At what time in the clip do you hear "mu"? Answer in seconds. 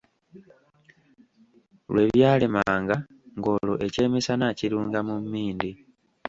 5.07-5.15